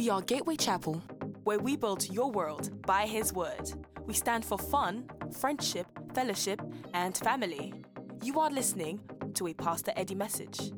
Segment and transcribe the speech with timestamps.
[0.00, 0.94] We are Gateway Chapel,
[1.44, 3.70] where we build your world by His Word.
[4.06, 6.62] We stand for fun, friendship, fellowship,
[6.94, 7.74] and family.
[8.22, 9.00] You are listening
[9.34, 10.72] to a Pastor Eddie message.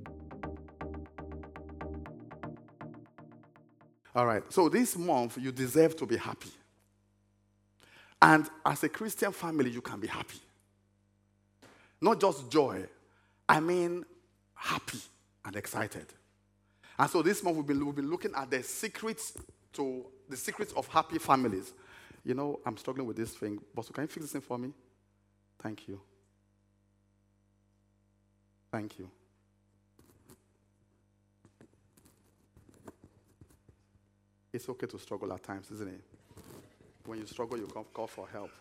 [4.16, 6.50] All right, so this month you deserve to be happy.
[8.20, 10.41] And as a Christian family, you can be happy.
[12.00, 12.86] Not just joy,
[13.48, 14.04] I mean
[14.57, 14.98] happy
[15.45, 16.12] and excited.
[17.03, 19.37] And so this month we've been, we've been looking at the secrets
[19.73, 21.73] to the secrets of happy families.
[22.25, 23.59] You know, I'm struggling with this thing.
[23.77, 24.70] Bosso, can you fix this thing for me?
[25.61, 26.01] Thank you.
[28.70, 29.11] Thank you.
[34.53, 36.00] It's okay to struggle at times, isn't it?
[37.05, 38.53] When you struggle, you call for help.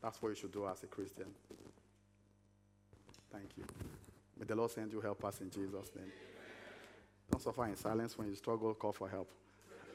[0.00, 1.26] That's what you should do as a Christian.
[3.30, 3.64] Thank you.
[4.38, 6.31] May the Lord send you help us in Jesus' name.
[7.32, 9.28] Don't suffer in silence when you struggle, call for help.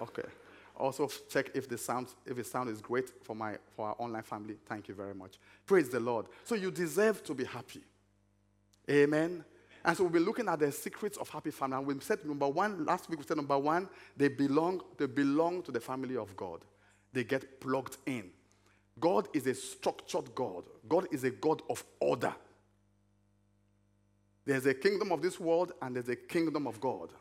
[0.01, 0.27] Okay.
[0.75, 4.23] Also check if the sound if the sound is great for my for our online
[4.23, 4.55] family.
[4.66, 5.38] Thank you very much.
[5.66, 6.27] Praise the Lord.
[6.44, 7.81] So you deserve to be happy.
[8.89, 9.44] Amen.
[9.83, 11.77] And so we'll be looking at the secrets of happy family.
[11.77, 15.61] And we said number one, last week we said number one, they belong, they belong
[15.63, 16.61] to the family of God.
[17.13, 18.31] They get plugged in.
[18.99, 20.66] God is a structured God.
[20.89, 22.35] God is a God of order.
[24.45, 27.11] There's a kingdom of this world and there's a kingdom of God.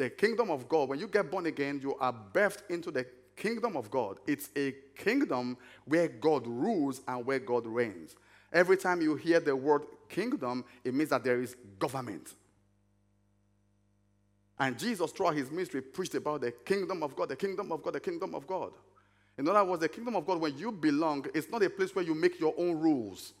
[0.00, 3.04] The kingdom of God, when you get born again, you are birthed into the
[3.36, 4.18] kingdom of God.
[4.26, 8.16] It's a kingdom where God rules and where God reigns.
[8.50, 12.32] Every time you hear the word kingdom, it means that there is government.
[14.58, 17.92] And Jesus, throughout his ministry, preached about the kingdom of God, the kingdom of God,
[17.92, 18.72] the kingdom of God.
[19.36, 22.06] In other words, the kingdom of God, when you belong, it's not a place where
[22.06, 23.34] you make your own rules.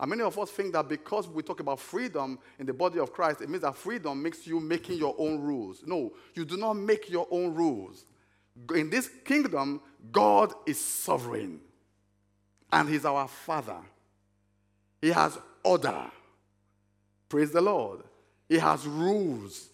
[0.00, 3.12] And many of us think that because we talk about freedom in the body of
[3.12, 5.82] Christ, it means that freedom makes you making your own rules.
[5.84, 8.04] No, you do not make your own rules.
[8.74, 9.80] In this kingdom,
[10.12, 11.60] God is sovereign,
[12.72, 13.78] and He's our Father.
[15.00, 16.10] He has order.
[17.28, 18.00] Praise the Lord.
[18.48, 19.68] He has rules.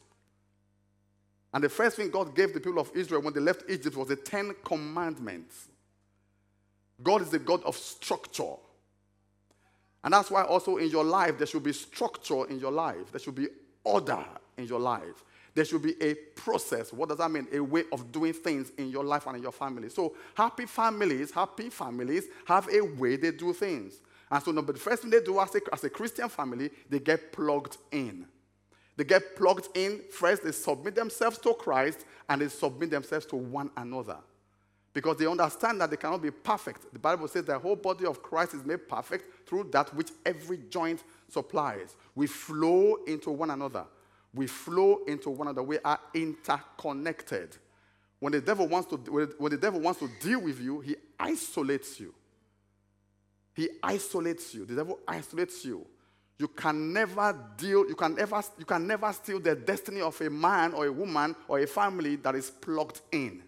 [1.53, 4.09] And the first thing God gave the people of Israel when they left Egypt was
[4.09, 5.69] the Ten Commandments.
[7.03, 8.55] God is the God of structure.
[10.05, 13.11] And that's why also in your life, there should be structure in your life.
[13.11, 13.49] There should be
[13.83, 14.23] order
[14.59, 15.25] in your life.
[15.55, 16.93] There should be a process.
[16.93, 17.49] What does that mean?
[17.53, 19.89] A way of doing things in your life and in your family.
[19.89, 23.95] So happy families, happy families have a way they do things.
[24.31, 26.99] And so number, the first thing they do as a, as a Christian family, they
[26.99, 28.27] get plugged in.
[28.97, 30.03] They get plugged in.
[30.11, 34.19] First, they submit themselves to Christ and they submit themselves to one another
[34.95, 36.93] because they understand that they cannot be perfect.
[36.93, 40.61] The Bible says the whole body of Christ is made perfect through that which every
[40.71, 41.97] joint supplies.
[42.15, 43.85] We flow into one another.
[44.33, 45.65] We flow into one another.
[45.65, 47.57] We are interconnected.
[48.21, 48.97] When the devil wants to,
[49.37, 52.15] when the devil wants to deal with you, he isolates you.
[53.53, 54.65] He isolates you.
[54.65, 55.85] The devil isolates you.
[56.39, 60.31] You can never deal, you can never, you can never steal the destiny of a
[60.31, 63.43] man or a woman or a family that is plugged in.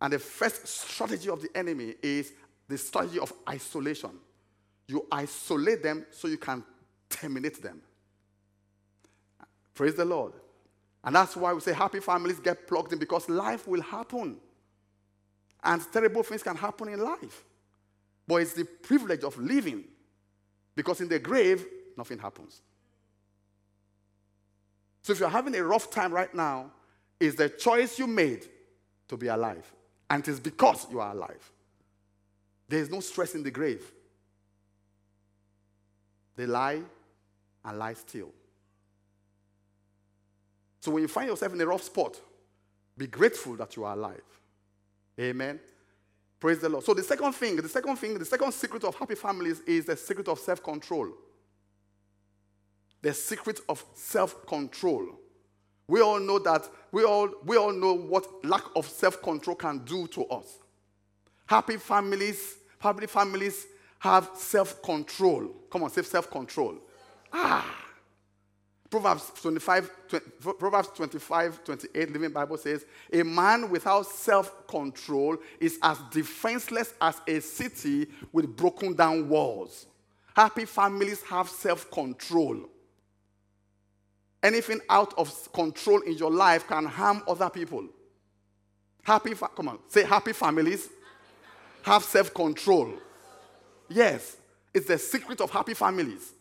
[0.00, 2.32] And the first strategy of the enemy is
[2.68, 4.10] the strategy of isolation.
[4.86, 6.64] You isolate them so you can
[7.08, 7.80] terminate them.
[9.74, 10.32] Praise the Lord.
[11.04, 14.36] And that's why we say happy families get plugged in because life will happen.
[15.62, 17.44] And terrible things can happen in life.
[18.26, 19.84] But it's the privilege of living
[20.74, 21.66] because in the grave,
[21.96, 22.60] nothing happens.
[25.02, 26.70] So if you're having a rough time right now,
[27.18, 28.46] it's the choice you made
[29.08, 29.72] to be alive.
[30.10, 31.52] And it is because you are alive.
[32.68, 33.82] There is no stress in the grave.
[36.36, 36.80] They lie
[37.64, 38.30] and lie still.
[40.80, 42.20] So when you find yourself in a rough spot,
[42.96, 44.22] be grateful that you are alive.
[45.18, 45.58] Amen.
[46.38, 46.84] Praise the Lord.
[46.84, 49.96] So the second thing, the second thing, the second secret of happy families is the
[49.96, 51.08] secret of self-control.
[53.02, 55.08] The secret of self-control.
[55.88, 59.78] We all know that, we all, we all know what lack of self control can
[59.78, 60.58] do to us.
[61.46, 63.66] Happy families, happy families
[63.98, 65.48] have self control.
[65.70, 66.76] Come on, say self control.
[67.32, 67.84] Ah.
[68.90, 75.78] Proverbs 25, 20, Proverbs 25, 28, Living Bible says, A man without self control is
[75.82, 79.86] as defenseless as a city with broken down walls.
[80.34, 82.68] Happy families have self control.
[84.42, 87.84] Anything out of control in your life can harm other people.
[89.02, 90.88] Happy, fa- come on, say happy families
[91.82, 92.92] have self control.
[93.88, 94.36] Yes,
[94.72, 96.32] it's the secret of happy families.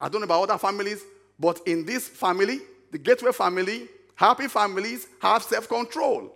[0.00, 1.02] I don't know about other families,
[1.38, 2.60] but in this family,
[2.92, 3.88] the Gateway family,
[4.18, 6.34] Happy families have self control.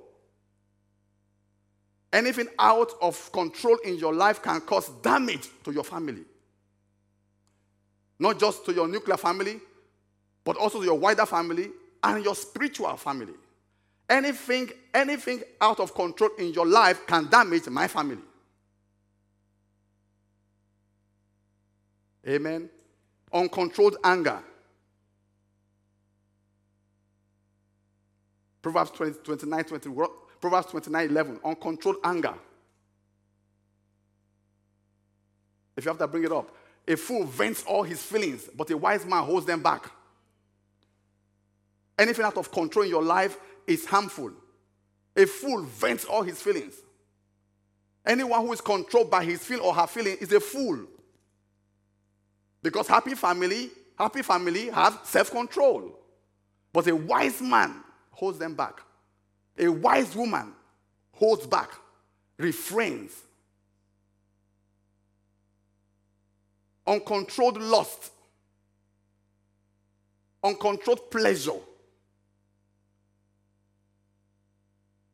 [2.13, 6.23] Anything out of control in your life can cause damage to your family.
[8.23, 9.59] Not just to your nuclear family,
[10.45, 11.71] but also to your wider family
[12.05, 13.33] and your spiritual family.
[14.09, 18.23] Anything, anything out of control in your life can damage my family.
[22.29, 22.71] Amen.
[23.33, 24.41] Uncontrolled anger.
[28.63, 29.91] Proverbs 20, 29, 20,
[30.41, 31.41] Proverbs 29, 11.
[31.45, 32.35] Uncontrolled anger.
[35.77, 36.62] If you have to bring it up.
[36.89, 39.91] A fool vents all his feelings, but a wise man holds them back.
[41.99, 44.33] Anything out of control in your life is harmful.
[45.17, 46.75] A fool vents all his feelings.
[48.05, 50.81] Anyone who is controlled by his feel or her feeling is a fool.
[52.63, 55.99] Because happy family, happy family have self-control.
[56.73, 58.81] But a wise man holds them back.
[59.59, 60.53] A wise woman
[61.13, 61.71] holds back,
[62.39, 63.13] refrains.
[66.87, 68.11] Uncontrolled lust,
[70.43, 71.61] uncontrolled pleasure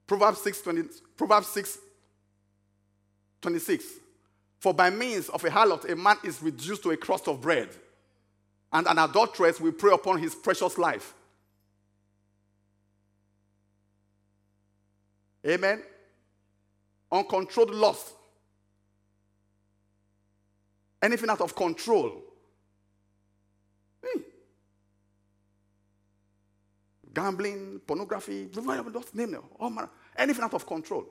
[0.08, 0.82] Proverbs 6, 20,
[1.16, 1.78] Proverbs 6
[3.42, 3.84] 26.
[4.58, 7.68] For by means of a harlot, a man is reduced to a crust of bread,
[8.72, 11.14] and an adulteress will prey upon his precious life.
[15.46, 15.82] Amen.
[17.12, 18.14] Uncontrolled lust.
[21.02, 22.22] Anything out of control.
[24.04, 24.20] Hmm.
[27.14, 28.48] Gambling, pornography,
[29.14, 29.44] name them.
[29.58, 31.06] All manner anything out of control.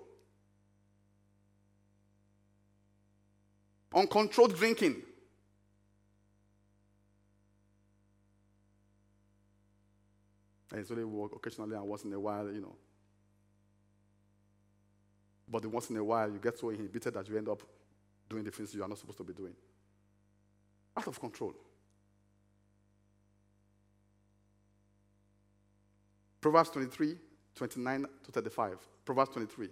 [3.94, 5.02] Uncontrolled drinking.
[10.74, 12.76] I usually work occasionally and once in a while, you know.
[15.50, 17.62] But once in a while, you get so inhibited that you end up
[18.30, 19.54] doing the things you are not supposed to be doing.
[20.98, 21.54] Out of control.
[26.42, 27.16] Proverbs 23
[27.56, 28.78] 29 to 35.
[29.06, 29.70] Proverbs 23.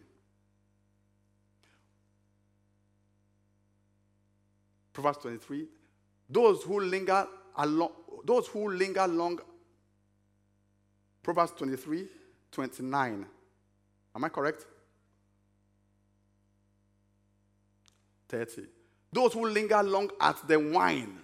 [4.93, 5.67] Proverbs 23.
[6.29, 7.27] Those who linger
[7.57, 7.91] along,
[8.23, 9.39] those who linger long.
[11.21, 12.07] Proverbs 23,
[12.51, 13.25] 29.
[14.15, 14.65] Am I correct?
[18.29, 18.74] 30.
[19.15, 21.17] Those who linger long at the wine.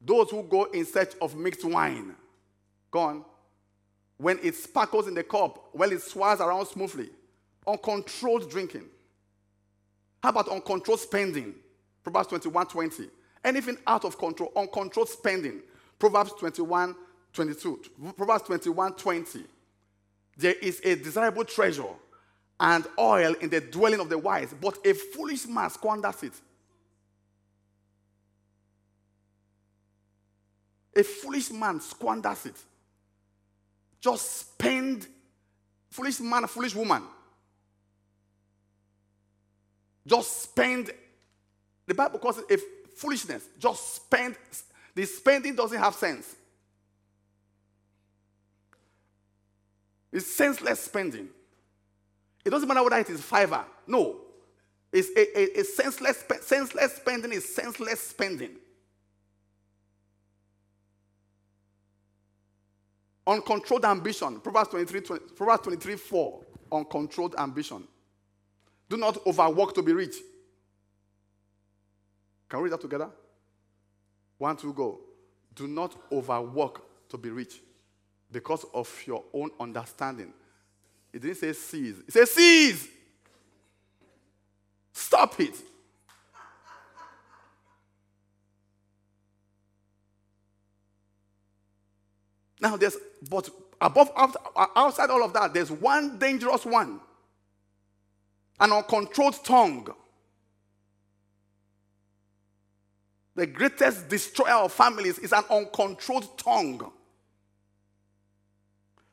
[0.00, 2.14] Those who go in search of mixed wine.
[2.92, 3.24] Go on
[4.18, 7.10] when it sparkles in the cup, while it swirls around smoothly.
[7.66, 8.84] Uncontrolled drinking.
[10.22, 11.54] How about uncontrolled spending?
[12.04, 13.10] Proverbs 21 20.
[13.44, 15.60] Anything out of control, uncontrolled spending.
[15.98, 16.94] Proverbs 21
[17.32, 17.80] 22.
[18.16, 19.40] Proverbs 21 20.
[20.36, 21.82] There is a desirable treasure
[22.60, 26.32] and oil in the dwelling of the wise, but a foolish man squanders it.
[30.98, 32.56] A foolish man squanders it.
[34.00, 35.06] Just spend,
[35.90, 37.04] foolish man, foolish woman.
[40.04, 40.90] Just spend.
[41.86, 42.58] The Bible calls it a
[42.96, 43.44] foolishness.
[43.60, 44.36] Just spend.
[44.92, 46.34] The spending doesn't have sense.
[50.10, 51.28] It's senseless spending.
[52.44, 53.64] It doesn't matter whether it is fiver.
[53.86, 54.16] No.
[54.92, 58.56] It's a, a, a senseless, senseless spending is senseless spending.
[63.28, 64.40] Uncontrolled ambition.
[64.40, 66.40] Proverbs 23, 20, Proverbs 23 4.
[66.72, 67.86] Uncontrolled ambition.
[68.88, 70.16] Do not overwork to be rich.
[72.48, 73.10] Can we read that together?
[74.38, 75.00] One, two, go.
[75.54, 77.60] Do not overwork to be rich
[78.32, 80.32] because of your own understanding.
[81.12, 81.98] It didn't say seize.
[81.98, 82.88] It says seize.
[84.92, 85.54] Stop it.
[92.60, 92.96] Now, there's,
[93.30, 93.48] but
[93.80, 94.10] above,
[94.76, 97.00] outside all of that, there's one dangerous one
[98.60, 99.88] an uncontrolled tongue.
[103.36, 106.90] The greatest destroyer of families is an uncontrolled tongue.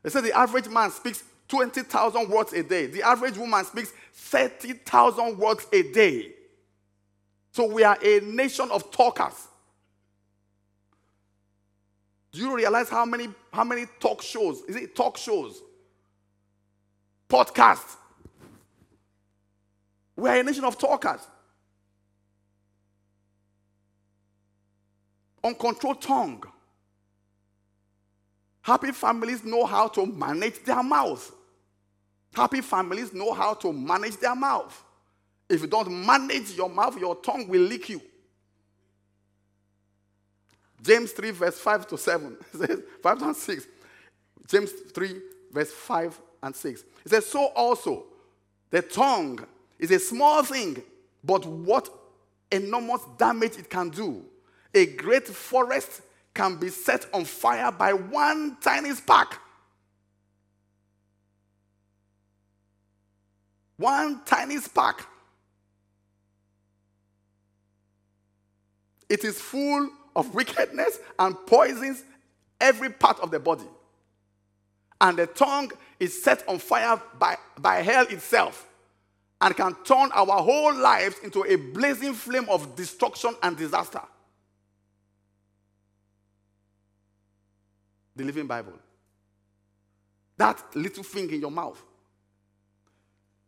[0.02, 2.88] They say the average man speaks 20,000 words a day.
[2.88, 6.32] The average woman speaks 30,000 words a day.
[7.52, 9.48] So we are a nation of talkers.
[12.36, 14.62] Do you realize how many how many talk shows?
[14.64, 15.62] Is it talk shows?
[17.30, 17.96] Podcasts.
[20.18, 21.22] We are a nation of talkers.
[25.42, 26.44] Uncontrolled tongue.
[28.62, 31.34] Happy families know how to manage their mouth.
[32.34, 34.84] Happy families know how to manage their mouth.
[35.48, 38.02] If you don't manage your mouth, your tongue will lick you.
[40.86, 42.38] James 3, verse 5 to 7.
[42.54, 43.68] says 5 and 6.
[44.48, 46.84] James 3, verse 5 and 6.
[47.06, 48.06] It says, So also,
[48.70, 49.44] the tongue
[49.80, 50.82] is a small thing,
[51.24, 51.90] but what
[52.52, 54.24] enormous damage it can do.
[54.76, 56.02] A great forest
[56.34, 59.40] can be set on fire by one tiny spark.
[63.78, 65.08] One tiny spark.
[69.10, 72.04] It is full of wickedness and poisons
[72.60, 73.66] every part of the body.
[75.02, 78.68] And the tongue is set on fire by, by hell itself
[79.42, 84.02] and can turn our whole lives into a blazing flame of destruction and disaster.
[88.16, 88.74] The Living Bible.
[90.38, 91.82] That little thing in your mouth.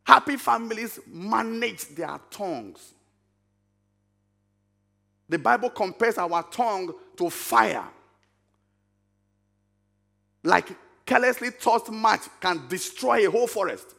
[0.04, 2.94] Happy families manage their tongues.
[5.30, 7.86] The Bible compares our tongue to fire.
[10.44, 10.70] Like
[11.06, 13.96] carelessly tossed match can destroy a whole forest.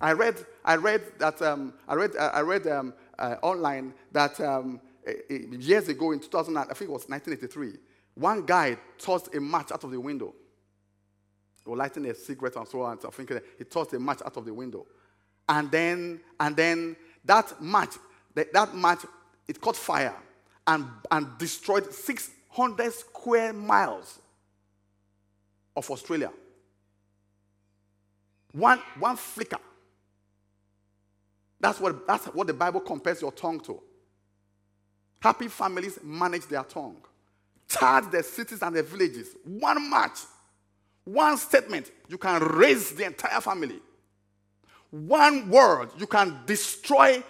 [0.00, 4.80] I read, I read that, um, I read, I read um, uh, online that um,
[5.28, 7.78] years ago in 2000, I think it was 1983,
[8.14, 10.34] one guy tossed a match out of the window.
[11.64, 12.98] Or lighting a cigarette and so on.
[13.06, 14.84] I think he tossed a match out of the window.
[15.48, 17.94] And then, and then that match
[18.34, 19.04] that, that match,
[19.48, 20.14] it caught fire
[20.66, 24.18] and, and destroyed 600 square miles
[25.76, 26.30] of Australia.
[28.52, 29.58] One, one flicker.
[31.60, 33.80] That's what, that's what the Bible compares your tongue to.
[35.20, 36.96] Happy families manage their tongue,
[37.68, 39.36] charge the cities and the villages.
[39.44, 40.18] One match,
[41.04, 43.80] one statement, you can raise the entire family.
[44.90, 47.22] One word, you can destroy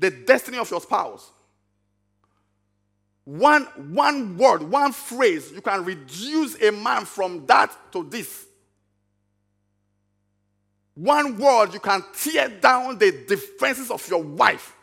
[0.00, 1.30] the destiny of your spouse.
[3.24, 3.64] One,
[3.94, 8.46] one word, one phrase, you can reduce a man from that to this.
[10.94, 14.74] One word, you can tear down the defenses of your wife.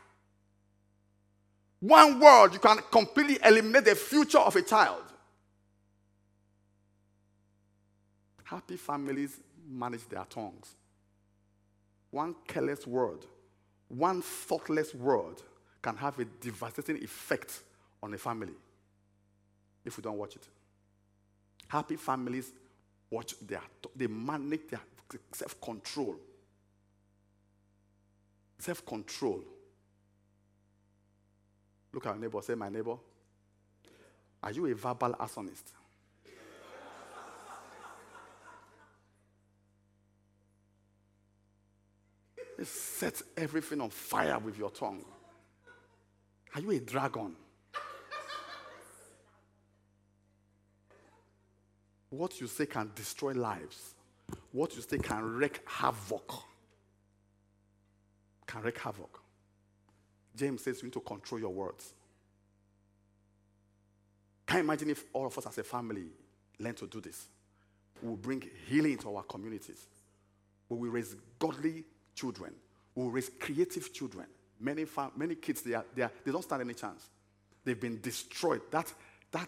[1.79, 5.03] One word, you can completely eliminate the future of a child.
[8.43, 9.38] Happy families
[9.69, 10.74] manage their tongues.
[12.12, 13.25] One careless word
[13.89, 15.41] one thoughtless word
[15.82, 17.62] can have a devastating effect
[18.03, 18.53] on a family
[19.86, 20.48] if we don't watch it.
[21.67, 22.51] Happy families
[23.10, 23.62] watch their,
[23.96, 24.82] they manage their
[25.32, 26.15] self control.
[28.60, 29.44] Self control.
[31.94, 32.98] Look at your neighbor, say, My neighbor,
[34.44, 35.63] are you a verbal arsonist?
[42.65, 45.05] Set everything on fire with your tongue.
[46.55, 47.35] Are you a dragon?
[52.09, 53.93] What you say can destroy lives.
[54.51, 56.33] What you say can wreak havoc.
[58.45, 59.21] Can wreak havoc.
[60.35, 61.93] James says you need to control your words.
[64.45, 66.05] Can you imagine if all of us as a family
[66.59, 67.27] learn to do this?
[68.01, 69.87] We will bring healing to our communities.
[70.69, 71.83] We will raise godly
[72.17, 72.53] children.
[72.95, 74.25] We will raise creative children.
[74.59, 77.07] Many, fam- many kids, they, are, they, are, they don't stand any chance.
[77.63, 78.62] They've been destroyed.
[78.71, 78.91] That,
[79.31, 79.47] that,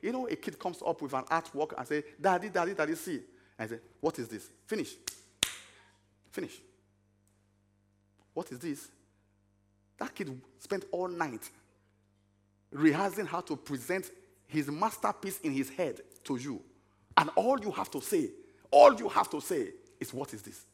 [0.00, 3.20] you know, a kid comes up with an artwork and say, Daddy, Daddy, Daddy, see.
[3.58, 4.48] And I say, What is this?
[4.66, 4.94] Finish.
[6.30, 6.60] Finish.
[8.32, 8.88] What is this?
[9.98, 11.50] That kid spent all night
[12.70, 14.10] rehearsing how to present
[14.46, 16.62] his masterpiece in his head to you.
[17.16, 18.30] And all you have to say,
[18.70, 19.68] all you have to say
[20.00, 20.64] is, What is this?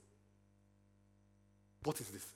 [1.84, 2.26] What is this?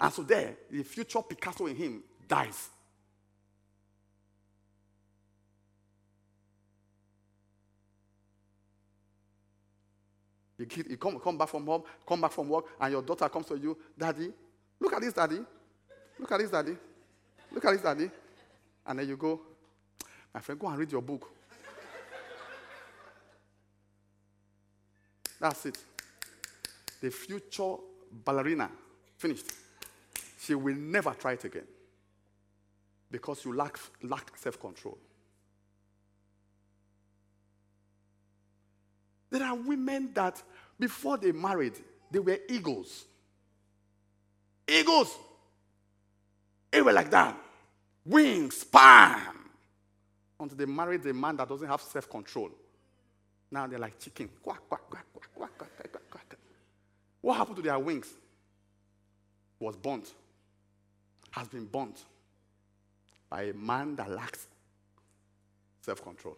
[0.00, 2.68] And so there, the future Picasso in him dies.
[10.56, 13.46] You, you come, come back from home, come back from work, and your daughter comes
[13.46, 14.32] to you, Daddy,
[14.80, 15.38] look at this, Daddy.
[16.18, 16.76] Look at this, Daddy.
[17.52, 18.10] Look at this, Daddy.
[18.84, 19.40] And then you go,
[20.34, 21.30] My friend, go and read your book.
[25.40, 25.78] That's it
[27.00, 27.74] the future
[28.12, 28.70] ballerina,
[29.18, 29.46] finished.
[30.40, 31.66] She will never try it again
[33.10, 34.98] because you lack, lack self control.
[39.30, 40.42] There are women that
[40.78, 41.74] before they married,
[42.10, 43.04] they were eagles.
[44.68, 45.16] Eagles.
[46.70, 47.36] They were like that.
[48.06, 49.20] Wings, span.
[50.40, 52.50] until they married a man that doesn't have self control.
[53.50, 54.28] Now they're like chicken.
[54.42, 55.57] Quack, quack, quack, quack, quack.
[57.20, 58.08] What happened to their wings?
[59.60, 60.12] Was burnt.
[61.30, 62.02] Has been burnt
[63.28, 64.46] by a man that lacks
[65.82, 66.36] self control.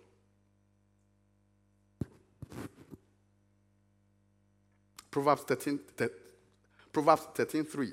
[5.10, 5.80] Proverbs 13,
[6.92, 7.92] Proverbs 13 3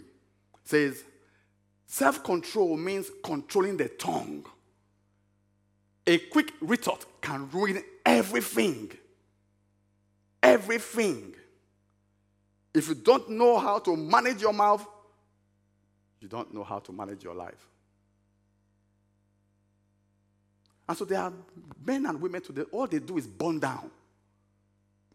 [0.63, 1.03] says,
[1.85, 4.45] Self control means controlling the tongue.
[6.05, 8.91] A quick retort can ruin everything.
[10.43, 11.33] Everything.
[12.77, 14.85] If you don't know how to manage your mouth,
[16.19, 17.67] you don't know how to manage your life.
[20.87, 21.33] And so there are
[21.85, 23.91] men and women today, all they do is burn down.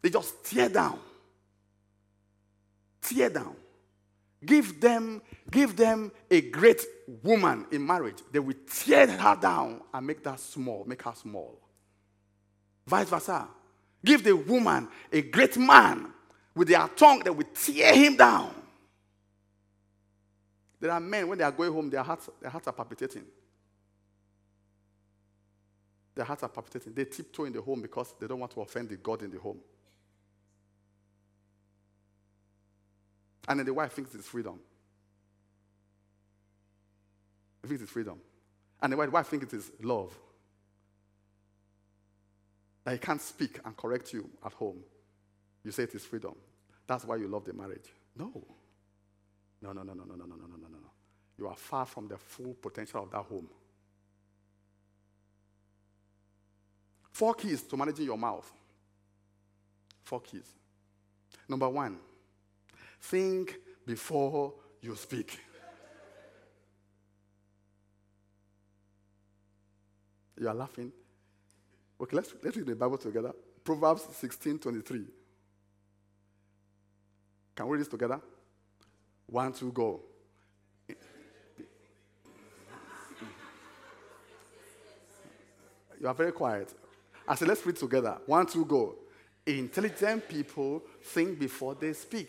[0.00, 0.98] They just tear down.
[3.00, 3.56] Tear down.
[4.44, 6.84] Give them, give them a great
[7.22, 8.18] woman in marriage.
[8.32, 11.58] They will tear her down and make that small, make her small.
[12.86, 13.46] Vice versa.
[14.04, 16.12] Give the woman a great man
[16.54, 18.54] with their tongue, they will tear him down.
[20.80, 23.24] There are men, when they are going home, their hearts, their hearts are palpitating.
[26.14, 26.92] Their hearts are palpitating.
[26.92, 29.38] They tiptoe in the home because they don't want to offend the God in the
[29.38, 29.58] home.
[33.48, 34.58] And then the wife thinks it's freedom.
[37.62, 38.18] He thinks it's freedom.
[38.80, 40.12] And the wife thinks it is love.
[42.84, 44.82] That he can't speak and correct you at home.
[45.64, 46.34] You say it is freedom.
[46.86, 47.92] That's why you love the marriage.
[48.16, 48.30] No.
[49.60, 50.90] No, no, no, no, no, no, no, no, no, no, no.
[51.38, 53.48] You are far from the full potential of that home.
[57.12, 58.50] Four keys to managing your mouth.
[60.02, 60.50] Four keys.
[61.48, 61.98] Number one,
[63.00, 65.38] think before you speak.
[70.38, 70.90] You are laughing.
[72.00, 73.32] Okay, let's, let's read the Bible together.
[73.62, 75.04] Proverbs 16 23.
[77.54, 78.20] Can we read this together?
[79.26, 80.00] One, two, go.
[86.00, 86.74] You are very quiet.
[87.28, 88.18] I said, let's read together.
[88.26, 88.96] One, two, go.
[89.46, 92.28] Intelligent people think before they speak.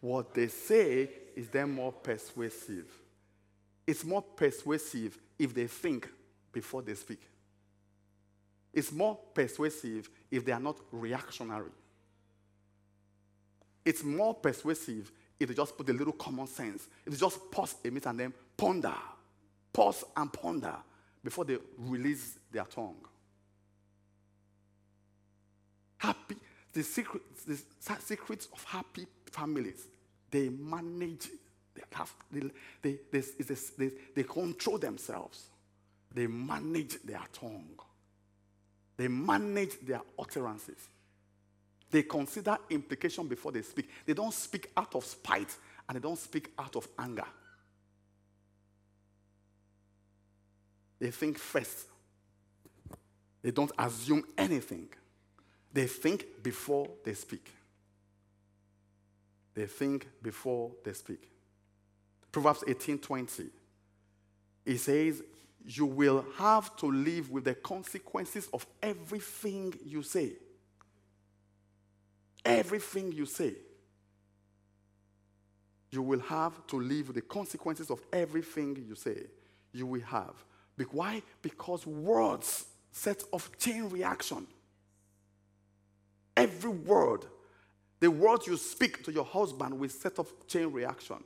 [0.00, 2.86] What they say is then more persuasive.
[3.86, 6.08] It's more persuasive if they think
[6.52, 7.20] before they speak.
[8.72, 11.70] It's more persuasive if they are not reactionary.
[13.88, 16.88] It's more persuasive if they just put a little common sense.
[17.06, 18.92] If they just pause a minute and then ponder,
[19.72, 20.74] pause and ponder
[21.24, 23.00] before they release their tongue.
[25.96, 26.36] Happy,
[26.70, 27.58] the, secret, the
[28.00, 29.86] secrets of happy families,
[30.30, 31.30] they manage,
[31.74, 32.42] they, have, they,
[32.82, 33.22] they, they,
[33.78, 35.46] they, they control themselves.
[36.14, 37.80] They manage their tongue.
[38.98, 40.90] They manage their utterances.
[41.90, 43.88] They consider implication before they speak.
[44.04, 45.56] They don't speak out of spite
[45.88, 47.24] and they don't speak out of anger.
[50.98, 51.86] They think first.
[53.42, 54.88] They don't assume anything.
[55.72, 57.50] They think before they speak.
[59.54, 61.30] They think before they speak.
[62.30, 63.50] Proverbs 18:20.
[64.66, 65.22] It says,
[65.64, 70.32] You will have to live with the consequences of everything you say.
[72.48, 73.54] Everything you say.
[75.90, 79.26] You will have to live the consequences of everything you say.
[79.72, 80.34] You will have.
[80.90, 81.22] Why?
[81.42, 84.46] Because words set off chain reaction.
[86.36, 87.26] Every word,
[88.00, 91.22] the words you speak to your husband will set off chain reaction.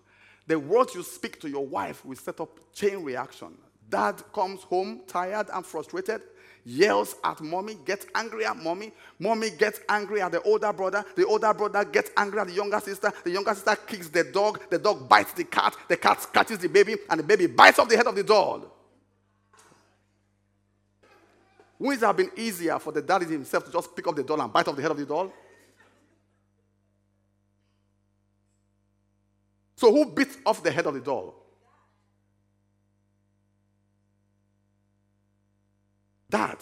[0.46, 3.56] The words you speak to your wife will set up chain reaction.
[3.88, 6.22] Dad comes home tired and frustrated,
[6.64, 8.92] yells at mommy, gets angry at mommy.
[9.18, 11.04] Mommy gets angry at the older brother.
[11.16, 13.12] The older brother gets angry at the younger sister.
[13.24, 14.60] The younger sister kicks the dog.
[14.70, 15.76] The dog bites the cat.
[15.88, 18.68] The cat catches the baby, and the baby bites off the head of the dog.
[21.78, 24.40] Wouldn't it have been easier for the daddy himself to just pick up the doll
[24.40, 25.32] and bite off the head of the doll?
[29.74, 31.41] So, who bit off the head of the doll?
[36.32, 36.56] Dad.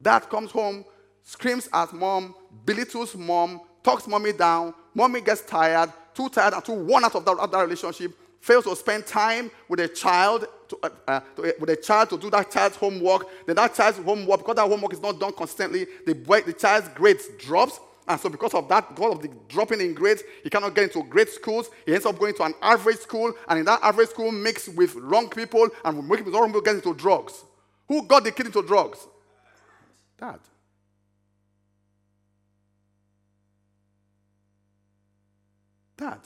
[0.00, 0.82] Dad comes home,
[1.22, 4.72] screams at mom, belittles mom, talks mommy down.
[4.94, 8.64] Mommy gets tired, too tired and too worn out of that, of that relationship fails
[8.64, 12.16] to spend time with a child, to, uh, uh, to, uh, with a child to
[12.16, 15.86] do that child's homework, then that child's homework, because that homework is not done consistently,
[16.06, 16.14] the,
[16.46, 17.78] the child's grades drops,
[18.10, 21.04] And so, because of that, because of the dropping in grades, he cannot get into
[21.04, 21.70] great schools.
[21.86, 24.96] He ends up going to an average school, and in that average school, mixed with
[24.96, 27.44] wrong people, and making wrong people get into drugs.
[27.86, 29.06] Who got the kid into drugs?
[30.18, 30.40] Dad.
[35.96, 36.18] Dad.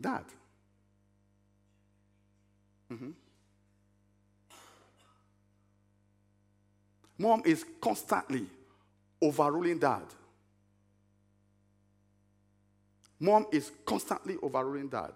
[0.00, 0.24] Dad.
[2.92, 3.10] Mm-hmm.
[7.20, 8.46] Mom is constantly
[9.20, 10.04] overruling dad.
[13.20, 15.12] Mom is constantly overruling dad.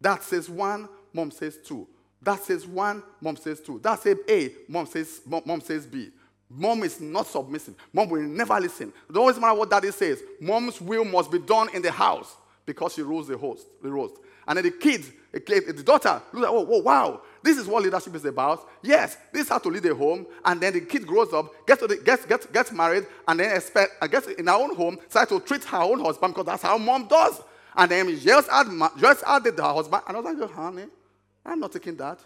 [0.00, 1.88] Dad says one, mom says two.
[2.22, 3.80] Dad says one, mom says two.
[3.80, 6.10] Dad says A, mom says, mom, says B.
[6.48, 7.74] Mom is not submissive.
[7.92, 8.92] Mom will never listen.
[9.08, 10.22] It doesn't matter what daddy says.
[10.40, 14.16] Mom's will must be done in the house because she rules the host, the roast.
[14.46, 18.14] And then the kids, the daughter, looks like, oh, oh, wow, this is what leadership
[18.14, 18.68] is about.
[18.82, 20.26] Yes, this is how to lead a home.
[20.44, 23.92] And then the kid grows up, gets, the, gets, gets, gets married, and then expect,
[24.02, 26.78] I guess in her own home, starts to treat her own husband because that's how
[26.78, 27.40] mom does.
[27.76, 28.66] And then yells at,
[29.00, 30.02] yells at the, husband.
[30.08, 30.84] And I was like, honey,
[31.44, 32.18] I'm not taking that.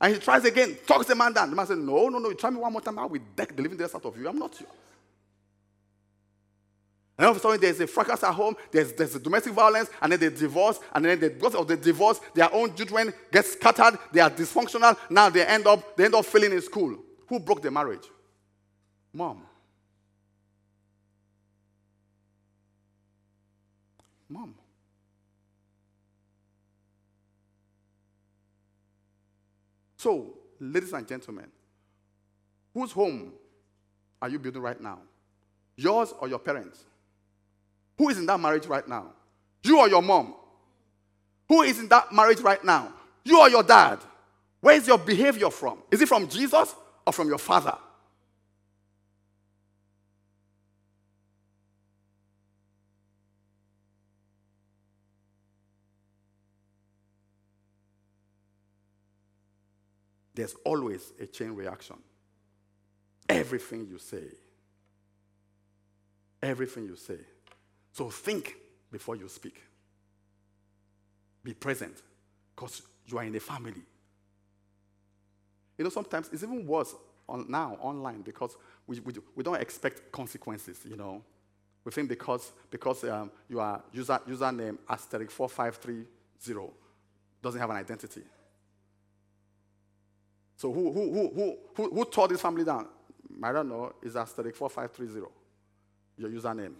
[0.00, 1.50] And he tries again, talks the man down.
[1.50, 3.56] The man says, No, no, no, you try me one more time, I will deck
[3.56, 4.28] the living death out of you.
[4.28, 4.66] I'm not you.
[7.18, 10.12] And all of a sudden, there's a fracas at home, there's, there's domestic violence, and
[10.12, 13.98] then they divorce, and then they, because of the divorce, their own children get scattered,
[14.12, 16.96] they are dysfunctional, now they end up, they end up failing in school.
[17.28, 18.04] Who broke the marriage?
[19.14, 19.42] Mom.
[24.28, 24.54] Mom.
[29.96, 31.46] So, ladies and gentlemen,
[32.74, 33.32] whose home
[34.20, 34.98] are you building right now?
[35.76, 36.84] Yours or your parents?
[37.98, 39.12] Who is in that marriage right now?
[39.62, 40.34] You or your mom?
[41.48, 42.92] Who is in that marriage right now?
[43.24, 43.98] You or your dad?
[44.60, 45.78] Where is your behavior from?
[45.90, 46.74] Is it from Jesus
[47.06, 47.76] or from your father?
[60.34, 61.96] There's always a chain reaction.
[63.26, 64.24] Everything you say,
[66.42, 67.16] everything you say
[67.96, 68.54] so think
[68.92, 69.62] before you speak.
[71.42, 72.02] Be present
[72.54, 73.80] because you are in a family.
[75.78, 76.94] You know, sometimes it's even worse
[77.26, 78.54] on, now online because
[78.86, 81.22] we, we, we don't expect consequences, you know.
[81.86, 86.70] We think because, because um, you are user, username asterisk 4530
[87.40, 88.24] doesn't have an identity.
[90.58, 92.88] So who, who, who, who, who, who tore this family down?
[93.42, 93.94] I don't know.
[94.02, 95.32] Is asterisk 4530
[96.18, 96.74] your username.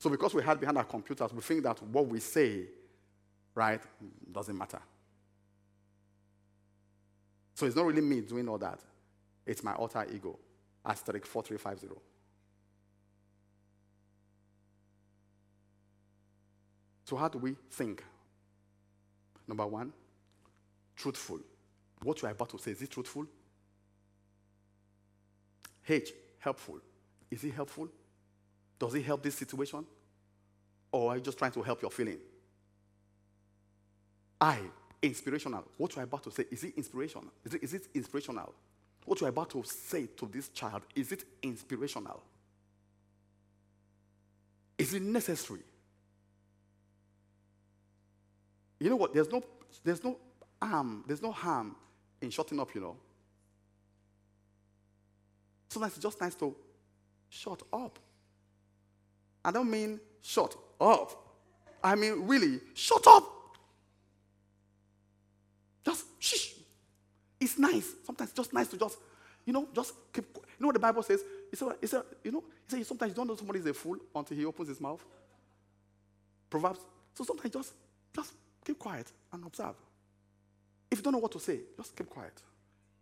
[0.00, 2.62] So because we hide behind our computers, we think that what we say,
[3.54, 3.82] right,
[4.32, 4.80] doesn't matter.
[7.54, 8.80] So it's not really me doing all that.
[9.46, 10.38] It's my alter ego,
[10.86, 12.00] asterisk 4350.
[17.04, 18.02] So how do we think?
[19.46, 19.92] Number one,
[20.96, 21.40] truthful.
[22.02, 23.26] What you are about to say, is it truthful?
[25.86, 26.78] H, helpful.
[27.30, 27.88] Is it helpful?
[28.80, 29.84] Does it help this situation?
[30.90, 32.18] Or are you just trying to help your feeling?
[34.40, 34.58] I,
[35.02, 35.64] inspirational.
[35.76, 37.26] What you're about to say, is it inspirational?
[37.44, 38.54] Is it, is it inspirational?
[39.04, 42.22] What you're about to say to this child, is it inspirational?
[44.78, 45.60] Is it necessary?
[48.78, 49.12] You know what?
[49.12, 49.42] There's no,
[49.84, 50.16] there's no
[50.60, 51.76] harm, there's no harm
[52.22, 52.96] in shutting up, you know.
[55.68, 56.56] Sometimes it's just nice to
[57.28, 57.98] shut up.
[59.44, 61.12] I don't mean shut up.
[61.82, 63.24] I mean, really, shut up.
[65.84, 66.54] Just shh.
[67.40, 67.90] It's nice.
[68.04, 68.98] Sometimes just nice to just,
[69.46, 70.26] you know, just keep.
[70.34, 71.22] You know what the Bible says?
[71.50, 74.36] It's a, you know, it says sometimes you don't know somebody is a fool until
[74.36, 75.04] he opens his mouth.
[76.50, 76.80] Proverbs.
[77.14, 77.72] So sometimes just,
[78.14, 78.32] just
[78.64, 79.74] keep quiet and observe.
[80.90, 82.34] If you don't know what to say, just keep quiet.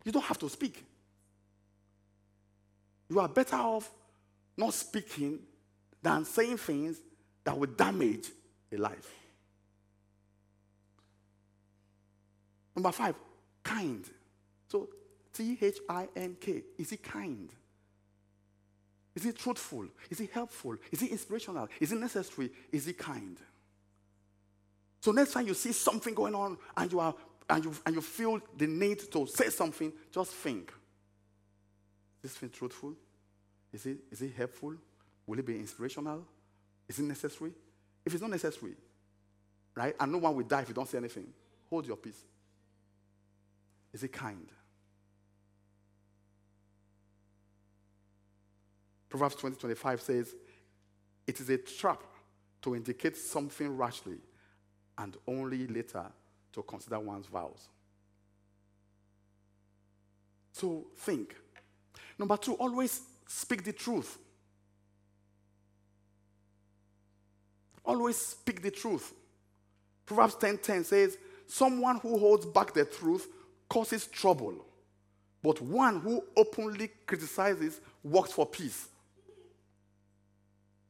[0.04, 0.84] You don't have to speak.
[3.10, 3.90] You are better off
[4.56, 5.38] not speaking
[6.02, 6.98] than saying things
[7.44, 8.28] that will damage
[8.72, 9.14] a life.
[12.76, 13.14] Number five,
[13.62, 14.04] kind.
[14.68, 14.88] So
[15.32, 16.62] T H I N K.
[16.78, 17.50] Is he kind?
[19.16, 19.86] Is he truthful?
[20.10, 20.76] Is he helpful?
[20.92, 21.68] Is he inspirational?
[21.80, 22.50] Is he necessary?
[22.70, 23.36] Is he kind?
[25.00, 27.14] So next time you see something going on and you are
[27.50, 30.72] and you and you feel the need to say something, just think.
[32.22, 32.94] Is this thing truthful?
[33.72, 34.74] Is it, is it helpful?
[35.28, 36.24] Will it be inspirational?
[36.88, 37.52] Is it necessary?
[38.04, 38.72] If it's not necessary,
[39.74, 39.94] right?
[40.00, 41.26] And no one will die if you don't say anything.
[41.68, 42.24] Hold your peace.
[43.92, 44.48] Is it kind?
[49.10, 50.34] Proverbs twenty twenty five says,
[51.26, 52.02] It is a trap
[52.62, 54.16] to indicate something rashly
[54.96, 56.06] and only later
[56.54, 57.68] to consider one's vows.
[60.52, 61.36] So think.
[62.18, 64.18] Number two, always speak the truth.
[67.88, 69.14] Always speak the truth.
[70.04, 73.26] Proverbs 10:10 10, 10 says, Someone who holds back the truth
[73.66, 74.66] causes trouble,
[75.42, 78.88] but one who openly criticizes works for peace.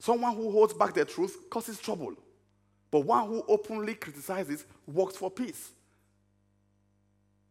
[0.00, 2.14] Someone who holds back the truth causes trouble,
[2.90, 5.70] but one who openly criticizes works for peace.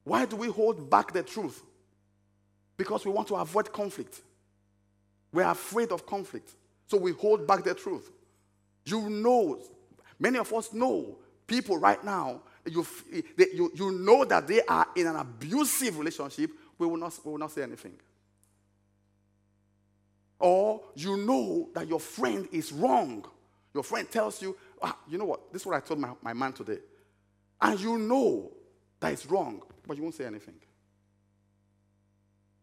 [0.03, 1.63] Why do we hold back the truth?
[2.75, 4.21] Because we want to avoid conflict.
[5.31, 6.49] We're afraid of conflict.
[6.87, 8.11] So we hold back the truth.
[8.87, 9.59] You know,
[10.17, 12.87] many of us know people right now, you,
[13.37, 17.31] they, you, you know that they are in an abusive relationship, we will, not, we
[17.31, 17.97] will not say anything.
[20.39, 23.25] Or you know that your friend is wrong.
[23.73, 26.33] Your friend tells you, ah, you know what, this is what I told my, my
[26.33, 26.79] man today.
[27.61, 28.51] And you know
[29.01, 30.55] that it's wrong, but you won't say anything.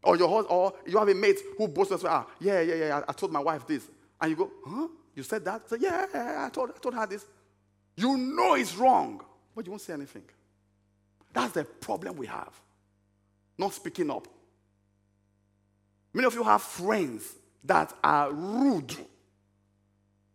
[0.03, 3.13] Or, your, or you have a mate who boasts, ah, yeah, yeah, yeah, I, I
[3.13, 3.87] told my wife this.
[4.21, 4.89] And you go, huh?
[5.15, 5.69] You said that?
[5.69, 7.25] Say, yeah, I told, I told her this.
[7.97, 9.23] You know it's wrong,
[9.55, 10.25] but you won't say anything.
[11.33, 12.53] That's the problem we have.
[13.57, 14.27] Not speaking up.
[16.13, 18.97] Many of you have friends that are rude,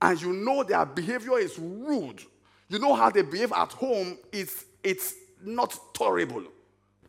[0.01, 2.21] and you know their behavior is rude.
[2.67, 6.43] You know how they behave at home, it's, it's not tolerable.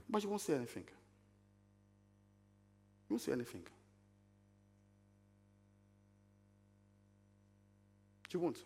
[0.08, 0.84] But you won't say anything.
[3.08, 3.62] You won't say anything.
[8.32, 8.58] You won't.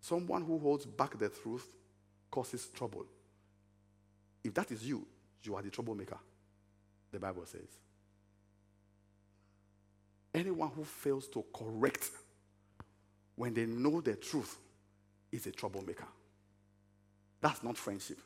[0.00, 1.66] Someone who holds back the truth
[2.30, 3.06] causes trouble.
[4.42, 5.06] If that is you,
[5.42, 6.18] you are the troublemaker,
[7.10, 7.68] the Bible says.
[10.34, 12.10] Anyone who fails to correct
[13.36, 14.58] when they know the truth
[15.30, 16.06] is a troublemaker.
[17.40, 18.18] That's not friendship.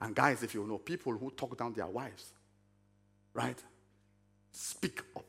[0.00, 2.32] And guys, if you know people who talk down their wives,
[3.34, 3.62] right?
[4.52, 5.26] Speak up.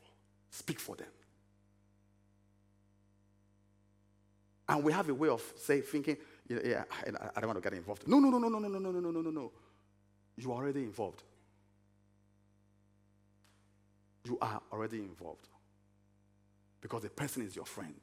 [0.49, 1.07] Speak for them.
[4.69, 6.83] And we have a way of say thinking, yeah, yeah
[7.35, 8.07] I don't want to get involved.
[8.07, 9.51] No, no, no, no, no, no, no, no, no, no, no, no.
[10.37, 11.23] You are already involved.
[14.25, 15.47] You are already involved.
[16.81, 17.95] Because the person is your friend.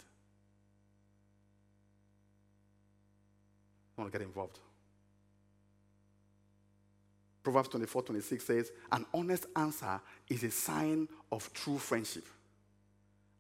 [3.97, 4.59] You want to get involved.
[7.43, 12.25] Proverbs 24 26 says, An honest answer is a sign of true friendship.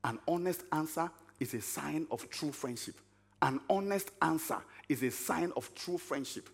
[0.04, 2.96] An honest answer is a sign of true friendship.
[3.40, 6.48] An honest answer is a sign of true friendship.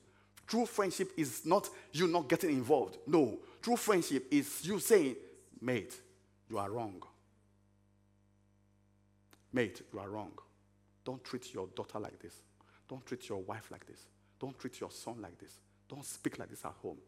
[0.46, 2.98] True friendship is not you not getting involved.
[3.06, 3.38] No.
[3.60, 5.16] True friendship is you saying,
[5.60, 5.94] Mate,
[6.48, 7.02] you are wrong.
[9.52, 10.32] Mate, you are wrong.
[11.04, 12.34] Don't treat your daughter like this.
[12.88, 14.06] Don't treat your wife like this.
[14.38, 15.58] Don't treat your son like this.
[15.88, 16.98] Don't speak like this at home.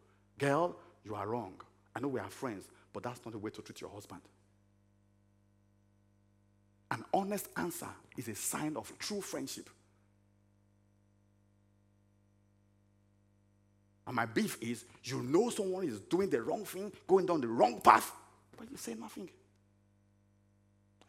[0.41, 0.75] Girl,
[1.05, 1.53] you are wrong.
[1.95, 4.23] I know we are friends, but that's not the way to treat your husband.
[6.91, 9.69] An honest answer is a sign of true friendship.
[14.07, 17.47] And my beef is you know someone is doing the wrong thing, going down the
[17.47, 18.11] wrong path,
[18.57, 19.29] but you say nothing.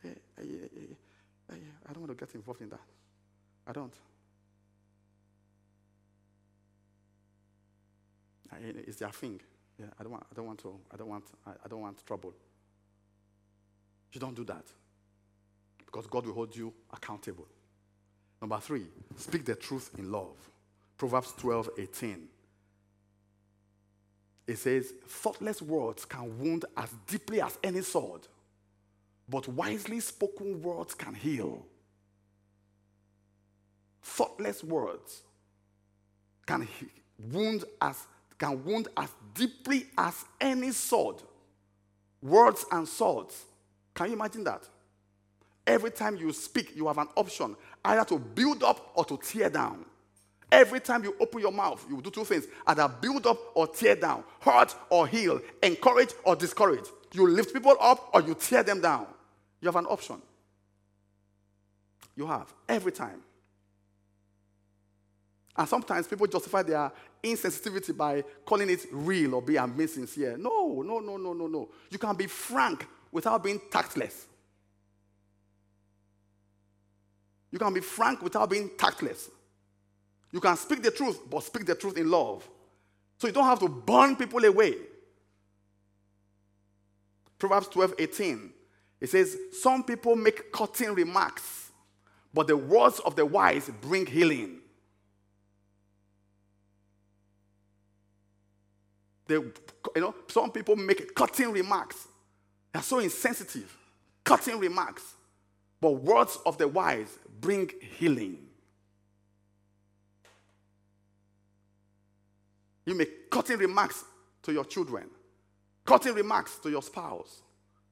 [0.04, 0.46] Hey, hey,
[1.50, 1.58] hey,
[1.90, 2.82] I don't want to get involved in that.
[3.66, 3.94] I don't.
[8.60, 9.40] It's their thing.
[9.80, 12.34] Yeah, I don't want, I don't want to, I don't want, I, don't want trouble.
[14.14, 14.66] You don't do that.
[15.86, 17.48] Because God will hold you accountable.
[18.42, 18.86] Number three,
[19.18, 20.36] speak the truth in love.
[20.98, 22.28] Proverbs 12, 18.
[24.48, 28.28] It says, thoughtless words can wound as deeply as any sword,
[29.30, 31.66] but wisely spoken words can heal.
[34.04, 35.22] Thoughtless words
[36.46, 36.68] can
[37.18, 38.06] wound as
[38.42, 41.18] can wound as deeply as any sword.
[42.24, 43.46] Words and swords.
[43.94, 44.68] Can you imagine that?
[45.68, 49.50] Every time you speak, you have an option either to build up or to tear
[49.50, 49.86] down.
[50.52, 53.96] Every time you open your mouth, you do two things either build up or tear
[53.96, 56.86] down, hurt or heal, encourage or discourage.
[57.14, 59.06] You lift people up or you tear them down.
[59.62, 60.20] You have an option.
[62.16, 63.22] You have every time.
[65.56, 66.92] And sometimes people justify their
[67.24, 70.38] insensitivity by calling it real or being insincere.
[70.38, 71.70] No, no, no, no, no, no.
[71.90, 74.28] You can be frank without being tactless.
[77.52, 79.30] You can be frank without being tactless.
[80.32, 82.48] You can speak the truth, but speak the truth in love.
[83.18, 84.76] So you don't have to burn people away.
[87.38, 88.54] Proverbs 12 18.
[89.02, 91.72] It says, Some people make cutting remarks,
[92.34, 94.61] but the words of the wise bring healing.
[99.32, 102.06] They, you know, some people make cutting remarks.
[102.74, 103.78] They're so insensitive.
[104.26, 105.16] Cutting remarks.
[105.80, 108.40] But words of the wise bring healing.
[112.86, 114.04] You make cutting remarks
[114.44, 115.06] to your children,
[115.86, 117.42] cutting remarks to your spouse.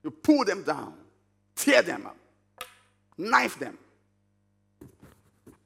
[0.03, 0.93] You pull them down,
[1.55, 2.17] tear them up,
[3.17, 3.77] knife them.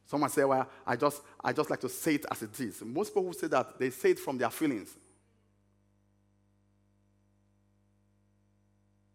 [0.05, 2.83] Someone say, Well, I just, I just like to say it as it is.
[2.83, 4.95] Most people who say that, they say it from their feelings.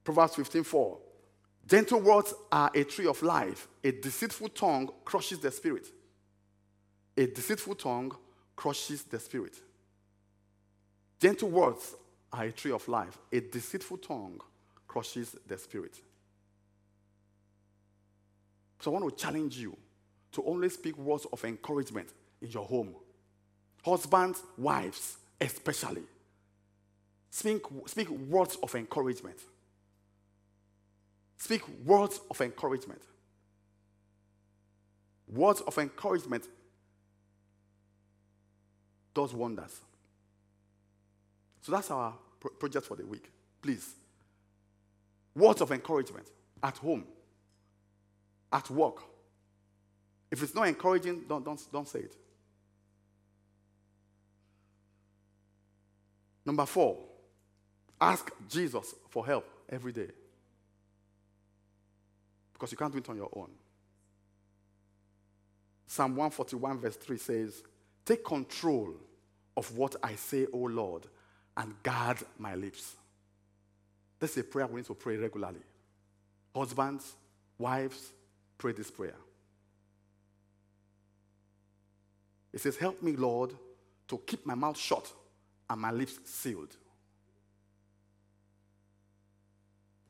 [0.09, 0.99] Proverbs 15:4.
[1.67, 3.69] Gentle words are a tree of life.
[3.85, 5.87] A deceitful tongue crushes the spirit.
[7.15, 8.17] A deceitful tongue
[8.57, 9.61] crushes the spirit.
[11.21, 11.95] Gentle words
[12.33, 13.19] are a tree of life.
[13.31, 14.41] A deceitful tongue
[14.87, 16.01] crushes the spirit.
[18.81, 19.77] So I want to challenge you
[20.33, 22.09] to only speak words of encouragement
[22.41, 22.95] in your home.
[23.85, 26.05] Husbands, wives, especially.
[27.29, 29.39] Speak, speak words of encouragement.
[31.39, 33.01] Speak words of encouragement.
[35.29, 36.47] Words of encouragement
[39.15, 39.81] does wonders.
[41.63, 43.31] So that's our pro- project for the week.
[43.63, 43.95] Please.
[45.35, 46.27] Words of encouragement
[46.63, 47.05] at home,
[48.53, 49.03] at work.
[50.31, 52.17] If it's not encouraging, don't, don't, don't say it.
[56.45, 56.99] Number four,
[58.01, 60.09] ask Jesus for help every day.
[62.59, 63.51] Because you can't do it on your own.
[65.87, 67.63] Psalm 141, verse 3 says,
[68.05, 68.95] Take control
[69.57, 71.07] of what I say, O Lord,
[71.57, 72.97] and guard my lips.
[74.19, 75.61] This is a prayer we need to pray regularly.
[76.55, 77.15] Husbands,
[77.59, 78.11] wives,
[78.57, 79.15] pray this prayer.
[82.53, 83.53] It says, Help me, Lord,
[84.09, 85.13] to keep my mouth shut
[85.71, 86.77] and my lips sealed.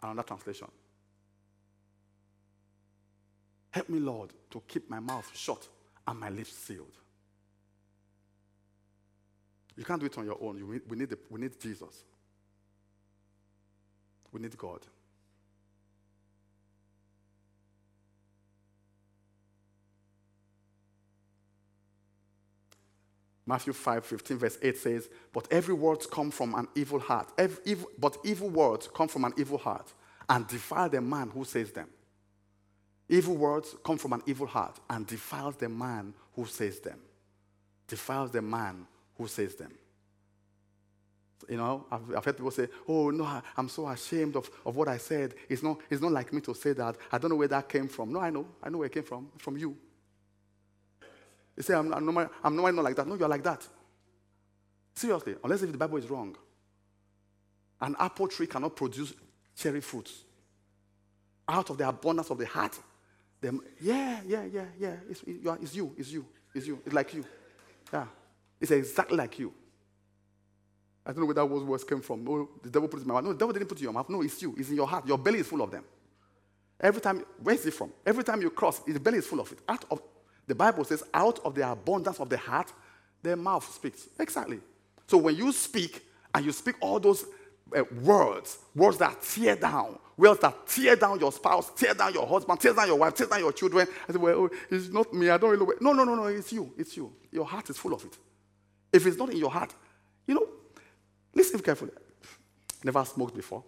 [0.03, 0.69] Another translation.
[3.79, 5.69] Help me, Lord, to keep my mouth shut
[6.05, 6.97] and my lips sealed.
[9.77, 10.59] You can't do it on your own.
[10.59, 12.03] You, we, need the, we need Jesus.
[14.33, 14.81] We need God.
[23.47, 27.31] Matthew 5, 15, verse 8 says, But every word come from an evil heart.
[27.39, 29.93] Every, but evil words come from an evil heart
[30.29, 31.87] and defile the man who says them.
[33.09, 36.99] Evil words come from an evil heart and defiles the man who says them.
[37.87, 39.73] Defiles the man who says them.
[41.49, 44.89] You know, I've, I've, heard people say, Oh, no, I'm so ashamed of, of what
[44.89, 45.35] I said.
[45.49, 46.97] It's not, it's not like me to say that.
[47.11, 48.13] I don't know where that came from.
[48.13, 48.47] No, I know.
[48.63, 49.29] I know where it came from.
[49.39, 49.75] From you.
[51.57, 53.09] You say, I'm, I'm, normally, I'm normally not like that.
[53.09, 53.67] No, you're like that.
[54.95, 56.37] Seriously, unless if the Bible is wrong.
[57.81, 59.15] An apple tree cannot produce
[59.57, 60.25] cherry fruits.
[61.49, 62.79] Out of the abundance of the heart,
[63.41, 64.95] them, yeah, yeah, yeah, yeah.
[65.09, 66.81] It's, it's you, it's you, it's you.
[66.85, 67.25] It's like you.
[67.93, 68.07] Yeah.
[68.61, 69.53] It's exactly like you.
[71.07, 72.29] I don't know where that words came from.
[72.29, 73.25] Oh, the devil put it in my mouth.
[73.25, 74.09] No, the devil didn't put it in your mouth.
[74.11, 74.55] No, it's you.
[74.59, 75.07] It's in your heart.
[75.07, 75.85] Your belly is full of them.
[76.81, 77.93] Every time, where is it from?
[78.05, 79.59] Every time you cross, the belly is full of it.
[79.69, 80.03] Out of
[80.47, 82.73] the Bible says, out of the abundance of the heart,
[83.23, 84.09] the mouth speaks.
[84.19, 84.61] Exactly.
[85.07, 87.25] So when you speak and you speak all those
[87.77, 92.27] uh, words, words that tear down, words that tear down your spouse, tear down your
[92.27, 93.87] husband, tear down your wife, tear down your children.
[94.09, 95.31] I say, well, oh, it's not me.
[95.31, 95.67] I don't really.
[95.81, 96.25] No, no, no, no.
[96.25, 96.75] It's you.
[96.77, 97.13] It's you.
[97.31, 98.19] Your heart is full of it.
[98.93, 99.75] If it's not in your heart,
[100.27, 100.47] you know,
[101.33, 101.93] listen carefully.
[102.83, 103.65] Never smoked before.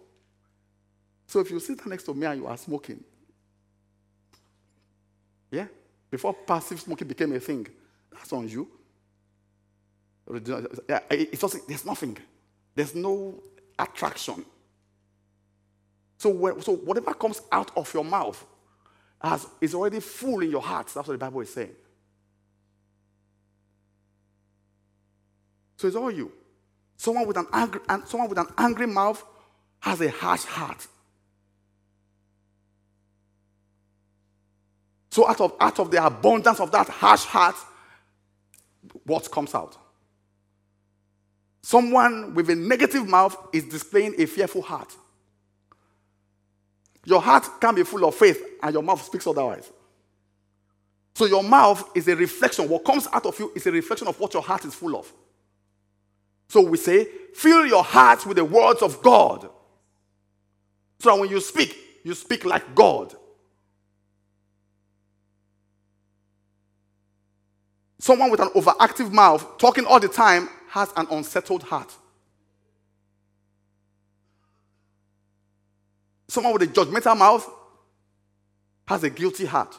[1.25, 3.03] So if you sit next to me and you are smoking,
[5.49, 5.67] yeah,
[6.09, 7.67] before passive smoking became a thing.
[8.11, 8.67] That's on you.
[10.29, 12.17] It's there's nothing.
[12.75, 13.41] There's no
[13.79, 14.45] attraction.
[16.21, 18.45] So, so whatever comes out of your mouth
[19.19, 20.85] has, is already full in your heart.
[20.85, 21.71] That's what the Bible is saying.
[25.77, 26.31] So it's all you.
[26.95, 29.25] Someone with an angry, someone with an angry mouth
[29.79, 30.85] has a harsh heart.
[35.09, 37.55] So out of, out of the abundance of that harsh heart,
[39.07, 39.75] what comes out?
[41.63, 44.95] Someone with a negative mouth is displaying a fearful heart.
[47.05, 49.71] Your heart can be full of faith and your mouth speaks otherwise.
[51.15, 52.69] So your mouth is a reflection.
[52.69, 55.11] What comes out of you is a reflection of what your heart is full of.
[56.47, 59.49] So we say, fill your heart with the words of God.
[60.99, 63.15] So when you speak, you speak like God.
[67.99, 71.93] Someone with an overactive mouth, talking all the time, has an unsettled heart.
[76.31, 77.45] Someone with a judgmental mouth
[78.87, 79.77] has a guilty heart.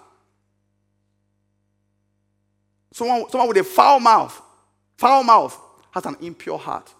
[2.92, 4.38] Someone, someone with a foul mouth,
[4.98, 5.58] foul mouth,
[5.92, 6.92] has an impure heart.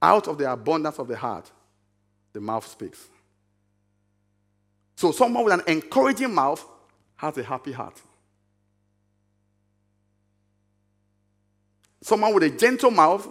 [0.00, 1.50] Out of the abundance of the heart,
[2.32, 3.08] the mouth speaks.
[4.94, 6.64] So, someone with an encouraging mouth
[7.16, 8.00] has a happy heart.
[12.02, 13.28] Someone with a gentle mouth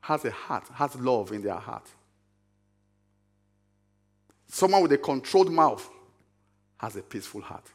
[0.00, 1.86] has a heart, has love in their heart.
[4.48, 5.88] Someone with a controlled mouth
[6.78, 7.66] has a peaceful heart.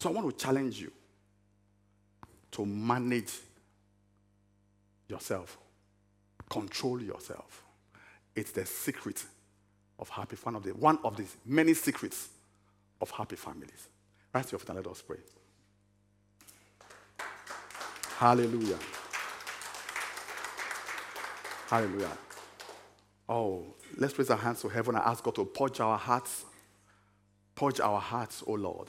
[0.00, 0.92] So I want to challenge you
[2.52, 3.32] to manage
[5.08, 5.58] yourself,
[6.48, 7.64] control yourself.
[8.34, 9.24] It's the secret
[9.98, 12.28] of happy the one of the many secrets
[13.00, 13.88] of happy families.
[14.32, 15.18] Rise your feet and let us pray.
[18.18, 18.78] Hallelujah.
[21.68, 22.18] Hallelujah.
[23.28, 23.64] Oh,
[23.96, 26.44] let's raise our hands to heaven and ask God to purge our hearts.
[27.54, 28.88] Purge our hearts, oh Lord.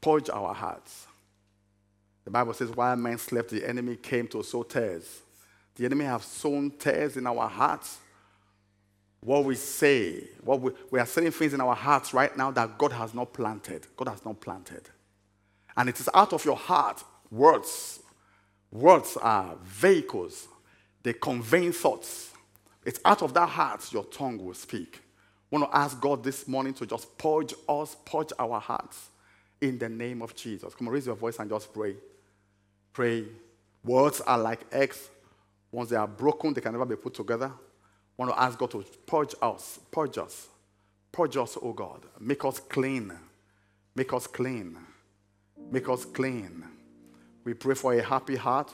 [0.00, 1.06] Purge our hearts.
[2.24, 5.20] The Bible says, while men slept, the enemy came to sow tares.
[5.76, 7.98] The enemy have sown tares in our hearts.
[9.20, 12.76] What we say, what we, we are saying things in our hearts right now that
[12.76, 13.86] God has not planted.
[13.96, 14.88] God has not planted.
[15.76, 18.00] And it is out of your heart, words.
[18.72, 20.48] Words are vehicles
[21.02, 22.30] they convey thoughts.
[22.84, 25.00] It's out of that heart your tongue will speak.
[25.52, 29.10] I want to ask God this morning to just purge us, purge our hearts
[29.60, 30.74] in the name of Jesus.
[30.74, 31.94] Come on, raise your voice and just pray.
[32.92, 33.24] Pray.
[33.84, 35.10] Words are like eggs.
[35.70, 37.46] Once they are broken, they can never be put together.
[37.46, 40.48] I want to ask God to purge us, purge us,
[41.10, 42.02] purge us, oh God.
[42.20, 43.12] Make us clean.
[43.94, 44.78] Make us clean.
[45.70, 46.64] Make us clean.
[47.44, 48.72] We pray for a happy heart.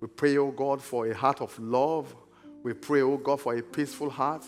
[0.00, 2.14] We pray, oh God, for a heart of love.
[2.62, 4.44] We pray, oh God, for a peaceful heart.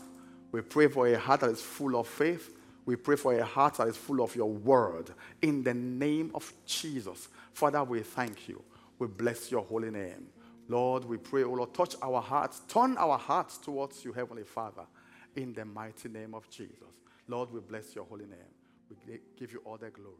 [0.52, 2.54] We pray for a heart that is full of faith.
[2.86, 5.10] We pray for a heart that is full of your word.
[5.42, 7.28] In the name of Jesus.
[7.52, 8.62] Father, we thank you.
[8.98, 10.28] We bless your holy name.
[10.68, 14.86] Lord, we pray, oh Lord, touch our hearts, turn our hearts towards you, Heavenly Father,
[15.34, 16.94] in the mighty name of Jesus.
[17.26, 18.54] Lord, we bless your holy name.
[18.88, 20.14] We give you all the glory.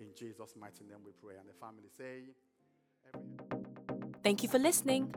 [0.00, 1.36] In Jesus' mighty name we pray.
[1.38, 2.22] And the family say,
[4.22, 5.14] Thank you for listening.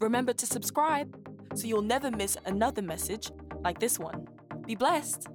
[0.00, 1.16] Remember to subscribe
[1.54, 3.30] so you'll never miss another message
[3.62, 4.26] like this one.
[4.66, 5.28] Be blessed.